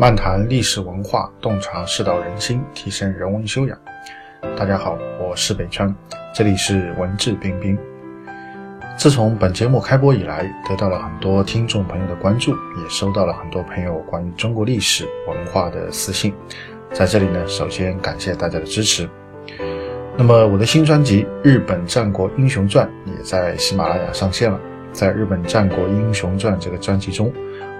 [0.00, 3.78] 漫谈历史文化，洞察世道人心，提升人文修养。
[4.56, 5.94] 大家好，我是北川，
[6.34, 7.78] 这里是文质彬彬。
[8.96, 16.32] 自从本节目开播以来，得到了很多听众朋友的关注，也收到了很多朋友关于中国历史文化的私信。
[16.94, 19.06] 在这里呢，首先感谢大家的支持。
[20.16, 24.58] 那么我的新专辑《日本战国英雄传》也在喜马拉雅上线了。
[24.92, 27.32] 在《日本战国英雄传》这个专辑中，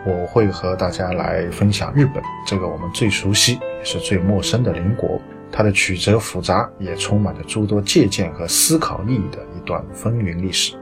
[0.07, 5.21] 我会和大家来分享日本这个我们最熟悉也是最陌生的邻国，
[5.53, 10.75] 它的曲折复杂，也充满着诸多借鉴和思考意义的一段风云历史。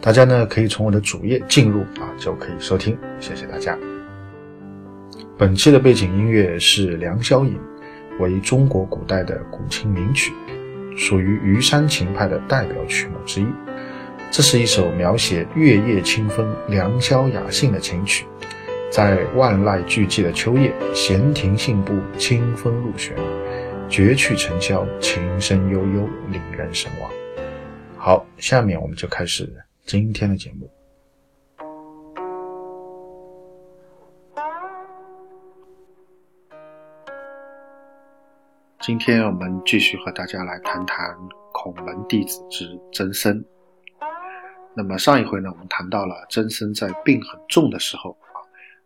[0.00, 2.98] 大家呢可以从我的主页进入啊，就可以收听。
[3.20, 3.78] 谢谢大家。
[5.36, 7.56] 本期的背景音乐是《良宵引》，
[8.22, 10.32] 为中国古代的古琴名曲，
[10.96, 13.46] 属于虞山琴派的代表曲目之一。
[14.30, 18.24] 这是一首描写月夜清风、良宵雅兴的琴曲，
[18.88, 23.16] 在万籁俱寂的秋夜，闲庭信步，清风入弦，
[23.88, 27.10] 绝去尘嚣，琴声悠悠，令人神往。
[27.96, 29.52] 好，下面我们就开始
[29.84, 30.70] 今天的节目。
[38.80, 41.12] 今天我们继续和大家来谈谈
[41.52, 43.57] 孔门弟子之曾参。
[44.78, 48.38] 那么上一回呢，我们谈到了曾参在病很重的时候啊，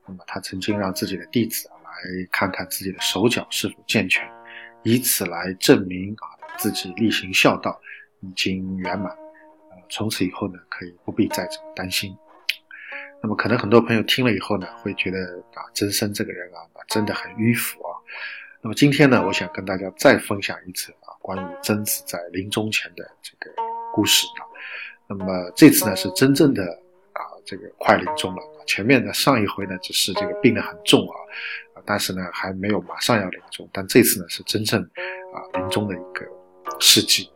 [0.07, 1.91] 那么他曾经让自己的弟子来
[2.31, 4.27] 看看自己的手脚是否健全，
[4.85, 6.25] 以此来证明啊
[6.57, 7.79] 自己例行孝道
[8.21, 9.13] 已经圆满，
[9.71, 12.17] 呃，从此以后呢可以不必再这么担心。
[13.23, 15.19] 那么可能很多朋友听了以后呢，会觉得
[15.53, 17.93] 啊曾参这个人啊真的很迂腐啊。
[18.63, 23.55] 那么今天呢，我想跟大家再分享一次啊关于曾子在临终前的这个
[23.93, 24.49] 故事啊。
[25.09, 26.63] 那么这次呢是真正的
[27.13, 28.43] 啊，这个快临终了。
[28.67, 33.69] 前面呢上一回呢只是这个病得很重啊，但是呢还没有马上要临终。
[33.73, 36.25] 但这次呢是真正啊临终的一个
[36.79, 37.31] 事迹。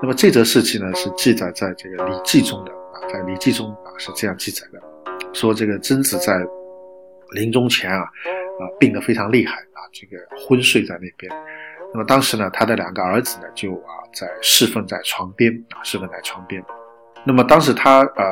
[0.00, 4.80] 那么这则事迹呢是记载在这个《礼记》中的啊，在《礼记》中啊是这样记载的：
[5.34, 6.38] 说这个曾子在
[7.32, 11.30] 临终前啊啊病得非常厉害啊，这个昏睡在那边。
[11.92, 16.64] 那么当时呢他的两个儿子呢就啊在侍奉在床边啊侍奉在床边。
[17.28, 18.24] 那么当时他呃，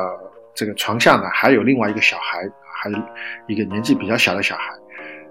[0.55, 2.97] 这个床下呢还有另外一个小孩，还有
[3.47, 4.73] 一个年纪比较小的小孩。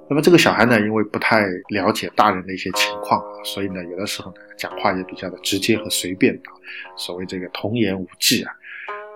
[0.09, 6.55] 那么这个小孩呢，因为不太了解大人的一些情况啊，所以呢，有的时候呢讲话也比较的直接和随便啊，
[6.97, 8.53] 所谓这个童言无忌啊。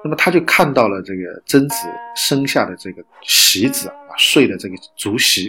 [0.02, 5.48] 那么他就看到了这个曾子生下的这个席子啊，睡的这个竹席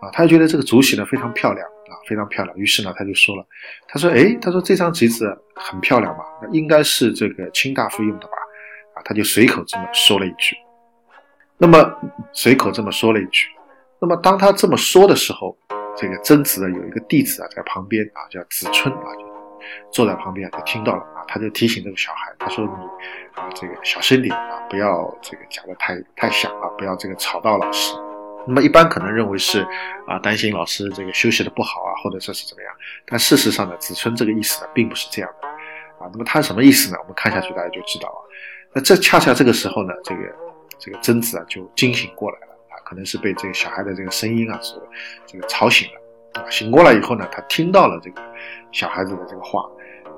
[0.00, 1.64] 啊，他就觉得这个竹席呢非常漂亮。
[1.92, 2.56] 啊，非常漂亮。
[2.56, 3.46] 于是呢，他就说了，
[3.86, 8.32] 他说：“哎，他说这张集子很漂亮嘛，那应该是这个卿大夫用的吧？”
[8.96, 10.56] 啊，他就随口这么说了一句。
[11.58, 11.78] 那么
[12.32, 13.46] 随口这么说了一句。
[14.00, 15.56] 那么当他这么说的时候，
[15.96, 19.24] 这个曾子的有一个弟子啊在旁边啊，叫子春啊，就
[19.92, 22.70] 坐在旁边啊，就听到了啊，他就提醒这个小孩，他说：“你
[23.40, 27.94] 啊，这个小声点啊，不要这个讲的太太响啊，不要这个吵到老师。”
[28.46, 29.66] 那么一般可能认为是
[30.06, 32.74] 啊担心老师这个休息的不好啊，或者说是怎么样？
[33.06, 35.48] 但事实上呢，子春这个意思呢并不是这样的
[36.04, 36.10] 啊。
[36.12, 36.98] 那么他什么意思呢？
[37.00, 38.18] 我们看下去大家就知道啊。
[38.72, 40.22] 那这恰恰这个时候呢，这个
[40.78, 44.82] 这个曾子啊就惊醒过来了啊，可能是被这个小孩的这个声音啊所
[45.24, 46.50] 这个吵醒了啊。
[46.50, 48.20] 醒过来以后呢，他听到了这个
[48.72, 49.64] 小孩子的这个话，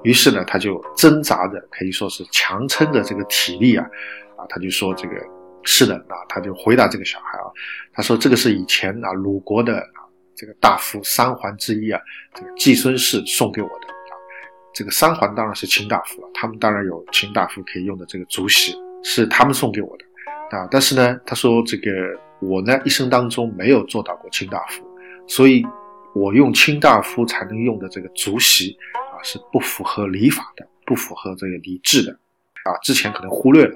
[0.02, 3.84] 于是呢他就挣扎着，可以说是强撑着这个体力啊
[4.36, 5.14] 啊，他就说这个。
[5.64, 7.48] 是的，啊，他就回答这个小孩啊，
[7.92, 10.04] 他说这个是以前啊鲁国的啊
[10.34, 12.00] 这个大夫三桓之一啊，
[12.34, 14.12] 这个季孙氏送给我的啊，
[14.74, 20.04] 这个三桓当然是卿大夫了，他们当然有卿大夫可以用的这个竹席，是他们送给我的
[20.58, 21.90] 啊，但是呢，他说这个
[22.40, 24.86] 我呢一生当中没有做到过卿大夫，
[25.26, 25.64] 所以
[26.14, 32.12] 我用卿大夫才能用的这个竹席啊是不符合礼法的，不符合这个礼制的
[32.64, 33.74] 啊，之前可能忽略了。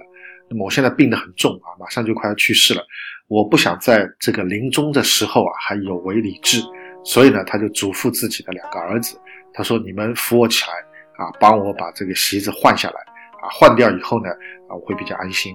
[0.51, 2.83] 那么我现在病得很重啊，马上就快要去世了，
[3.29, 6.63] 我不想在这个临终的时候啊还有违理智，
[7.05, 9.21] 所以呢，他就嘱咐自己的两个儿子，
[9.53, 10.75] 他说：“你们扶我起来
[11.23, 13.01] 啊，帮我把这个席子换下来
[13.43, 14.31] 啊，换掉以后呢，
[14.69, 15.55] 啊，我会比较安心。”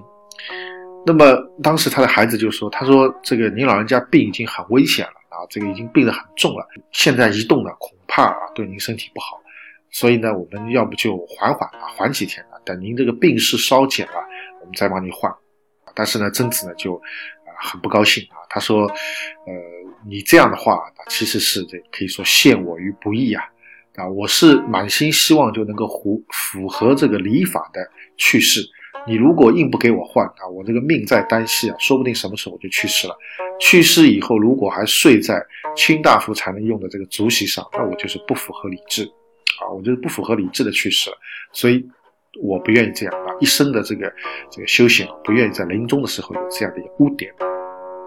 [1.06, 9.42] 那么当时他的孩子就说：“他说这个您老人家病已经很危险了啊，这个已经病得很重了，现在移动呢恐怕啊对您身体不好，
[9.90, 14.14] 所以呢，我们要不就缓缓啊，缓几天啊，等您这个病势稍减了。”
[14.64, 15.30] 我们再帮你换，
[15.94, 19.54] 但是呢，曾子呢就啊很不高兴啊，他说，呃，
[20.08, 23.44] 你这样的话，其实是这可以说陷我于不义啊，
[23.96, 27.82] 啊，我是满心希望就能够符符合这个礼法的
[28.16, 28.62] 去世
[29.06, 33.16] 你如果硬不给我换啊，我这个命在旦夕啊，说不定什么时候我就去世了。
[33.60, 35.46] 去世以后，如果还睡在
[35.76, 39.04] 卿大夫才能用的这个竹席上，那我就是不符合理智
[39.60, 41.18] 啊，我就是不符合理智的去世了。
[41.52, 41.86] 所以，
[42.42, 44.12] 我不愿意这样啊，一生的这个
[44.50, 47.32] 这个修行，不愿意在临终的时候有这样的一个污点。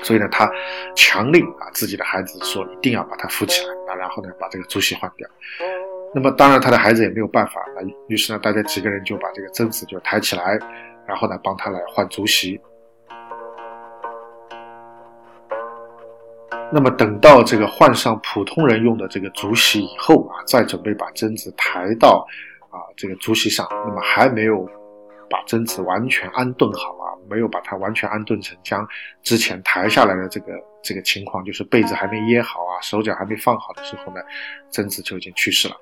[0.02, 0.50] 所以呢，他
[0.94, 5.28] 强令啊自己的孩子说，一定要把他扶起来啊，然后呢，把这个竹席换掉。
[6.14, 10.58] 那么当然，他的孩子也没有办法，那于是呢，大家几个人就把这个贞子就抬起来，
[11.06, 12.61] 然后呢，帮他来换竹席。
[16.73, 22.26] 那么等到这个换上普通人用的这个竹席以后啊，再准备把贞子抬到
[22.76, 24.69] 啊这个竹席上，那么还没有
[25.31, 28.87] 把曾子完全安顿好啊，没有把他完全安顿成将
[29.23, 30.52] 之前抬下来的这个
[30.82, 34.20] 这个情况，就是被子还没掖好啊，手脚还没放好的时候呢，
[34.70, 35.75] 曾子就已经去世了。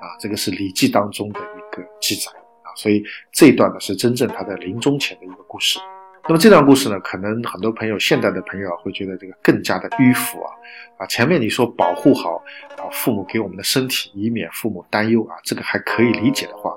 [0.00, 2.30] 啊，这个是《礼记》当中的一个记载
[2.62, 3.02] 啊，所以
[3.32, 5.78] 这一段呢是真正他在临终前的一个故事。
[6.26, 10.50] 那么这段故事呢，可能很多朋友现代的朋友啊会觉得这个更加的迂腐啊
[10.98, 12.42] 啊，前面你说保护好
[12.78, 16.72] 啊父母给我们的身体，以免父母担忧啊，这个还可以理解的话，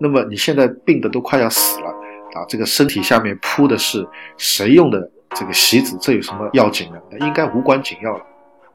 [0.00, 1.88] 那么你现在病的都快要死了
[2.34, 4.06] 啊，这个身体下面铺的是
[4.38, 7.02] 谁用的这个席子，这有什么要紧的？
[7.10, 8.24] 那应该无关紧要了。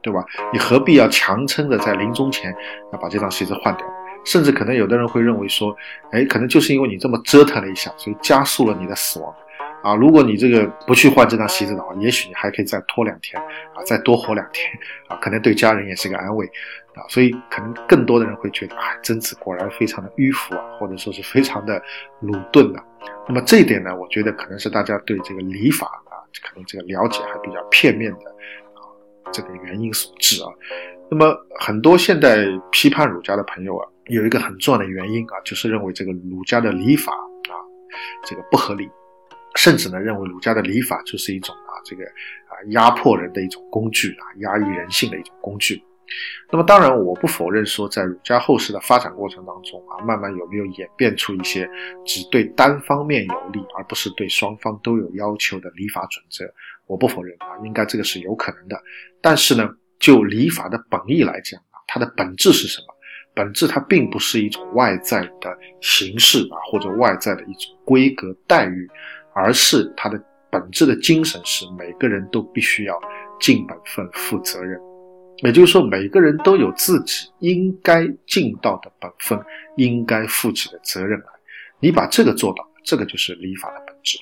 [0.04, 0.24] 对吧？
[0.52, 2.52] 你何必要强撑着在临终前
[2.92, 3.86] 要把这张席子换掉？
[4.24, 5.72] 甚至可能有的人会认为说，
[6.10, 9.32] 哎，可能就是因为你这么折腾了一下，所以加速了你的死亡
[9.82, 9.94] 啊！
[9.94, 13.40] 如果你这个不去换这张席子的话，也许你还可以再拖两天
[13.74, 14.70] 啊，再多活两天
[15.08, 16.46] 啊，可能对家人也是个安慰
[16.94, 17.02] 啊。
[17.08, 21.82] 所以可能更多的人会觉得，啊，贞子果然非常的迂腐啊，或者说是非常的
[22.20, 22.84] 鲁钝啊。
[23.26, 28.18] 那么这一点呢，我觉得可能是大家对这个礼法啊，可能这个了解还比较片面的
[28.74, 28.86] 啊。
[29.32, 30.48] 这个原因所致啊，
[31.10, 32.36] 那么很多现代
[32.70, 37.54] 批判儒家的朋友啊，有一个很重要的原因啊，就是认为这个儒家的礼法啊，
[38.24, 38.88] 这个不合理，
[39.56, 45.82] 甚至呢认为儒家的礼法就是一种啊这个啊压迫人的一种工具啊，压抑人性的一种工具。
[46.50, 51.66] 那么当然，我不否认说，在儒家后世的发展过程当中啊，慢慢有没有演变出一些
[52.04, 56.44] 只对单方面有利，而不是对双方都有要求的礼法准则。
[56.86, 58.78] 我不否认啊，应该这个是有可能的。
[59.22, 59.66] 但是呢，
[59.98, 62.86] 就礼法的本意来讲啊，它的本质是什么？
[63.34, 68.86] 本质它并不是一种外在的形式啊，或者外在的一种规格待遇，
[69.34, 73.00] 而是它的本质的精神是每个人都必须要
[73.40, 74.80] 尽本分、负责任。
[75.38, 79.38] 也就是说，每个人都有自己应该尽到的本分，
[79.76, 81.26] 应该负起的责任来。
[81.80, 84.18] 你把这个做到，这个就是礼法的本质。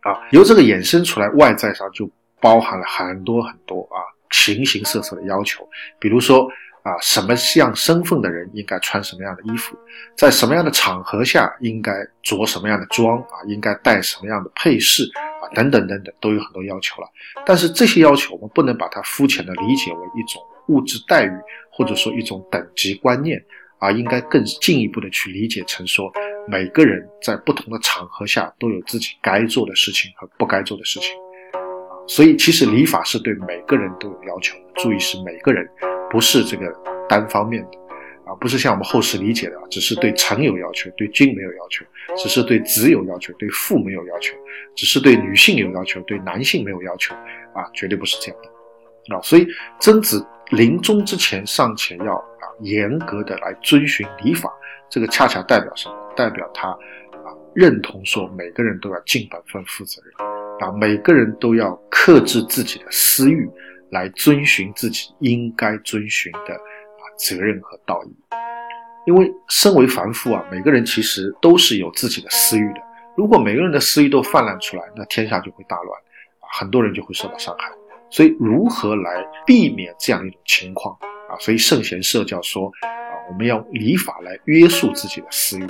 [0.00, 2.10] 啊，由这个衍生出来，外在上就
[2.40, 5.68] 包含了很多很多啊，形形色色的要求。
[6.00, 6.48] 比如说
[6.88, 9.76] 啊，什么样身份的人应该穿什么样的衣服，
[10.16, 11.92] 在什么样的场合下应该
[12.22, 17.08] 着什么样的装啊，应该戴什么样的配饰啊，等等等等，都有很多要求了。
[17.44, 21.32] 但是这些要求，我们不能把它肤浅的理解为一种物质待遇，
[21.70, 23.44] 或者说一种等级观念，
[23.78, 26.10] 而应该更进一步的去理解成说。
[26.50, 31.10] 每个人在不同的场合下都有自己该做的事情和不该做的事情，
[32.06, 34.56] 所以其实礼法是对每个人都有要求。
[34.76, 35.68] 注意是每个人，
[36.10, 36.72] 不是这个
[37.08, 37.78] 单方面的，
[38.24, 41.84] 啊，不是像我们后世理解的，只是对臣有要求，对君没有要求；
[42.16, 44.34] 只是对子有要求，对父没有要求；
[44.74, 47.14] 只是对女性有要求，对男性没有要求，
[47.54, 49.46] 啊，绝对不是这样的，啊，所以
[49.80, 54.52] 曾子临终之前尚且要啊严格的来遵循礼法，
[54.88, 55.94] 这个恰恰代表什么？
[56.16, 60.26] 代表他啊认同说每个人都要尽本分负责任
[60.58, 63.48] 啊每个人都要克制自己的私欲
[63.90, 68.16] 来遵循自己应该遵循的啊责任和道义，
[69.06, 72.80] 因为身为凡夫啊每个人其实都是有自己的私欲的，
[73.16, 75.98] 如果每个人的私欲都泛滥出来，那天下就会大乱
[76.40, 77.70] 啊很多人就会受到伤害，
[78.10, 80.96] 所以如何来避免这样一种情况
[81.30, 81.36] 啊？
[81.40, 82.88] 所以圣贤社教说啊
[83.30, 85.66] 我们要礼法来约束自己的私欲。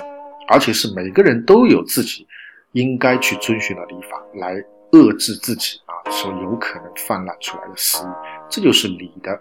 [0.51, 2.27] 而且是每个人都有自己
[2.71, 4.55] 应该去遵循的礼法，来
[4.93, 8.09] 遏制自己所有可能泛滥出来的私欲，
[8.49, 9.39] 这就是礼的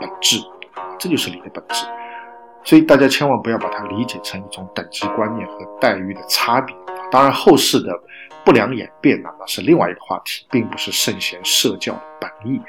[0.00, 0.38] 本质，
[0.98, 1.84] 这就是礼的本质。
[2.64, 6.74] 所以大家千万不要把它理解成一种等级观念和待遇的差别。
[7.10, 7.92] 当然，后世的
[8.44, 12.60] 不良演变呢，那是另外一个话题，并不是圣贤社教的本意。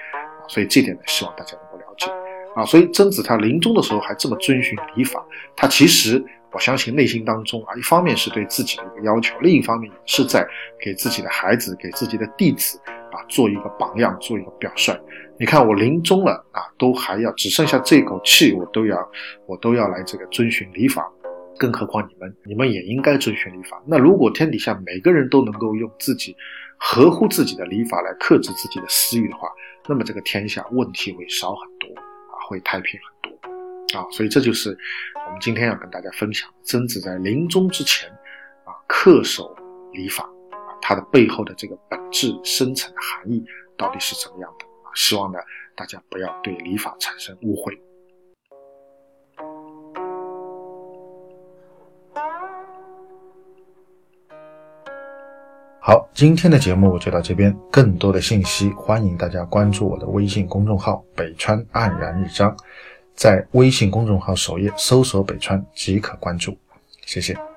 [0.48, 2.12] 所以这点呢，希望大家能够了解
[2.56, 2.66] 啊。
[2.66, 5.24] 所以曾子他临终的时候还这么遵循礼法，
[5.56, 6.24] 他其实。
[6.52, 10.44] 我相信内心当中啊，一方面是对自己的一个要求，另一方面也是在
[10.82, 14.94] 给自己的孩子、给自己的弟子啊做一个榜样，做一个表率。
[15.40, 19.12] 你看我临终了啊，都还要只剩下这口气，我都要
[19.46, 21.10] 我都要来这个遵循礼法
[21.58, 23.82] 更何况你们，你们也应该遵循礼法。
[23.86, 26.36] 那如果天底下每个人都能够用自己
[26.78, 29.48] 合乎自己的礼法来克制自己的私欲的话，
[29.88, 34.06] 那么这个天下问题会少很多啊，会太平很多啊。
[34.12, 34.78] 所以这就是
[35.26, 38.10] 我们今天要跟大家分享曾子在临终之前
[38.66, 39.56] 啊恪守
[39.94, 40.30] 礼法，
[40.82, 43.44] 它的背后的这个本质深层的含义
[43.78, 44.92] 到底是怎么样的啊？
[44.96, 45.40] 希望呢
[45.76, 47.80] 大家不要对礼法产生误会。
[55.82, 57.56] 好，今天的节目就到这边。
[57.72, 62.56] 更多的信息，欢迎大家关注我的微信公众号“北川黯然日章”，
[63.16, 66.56] 在微信公众号首页搜索“北川”即可关注。
[67.06, 67.49] 谢谢。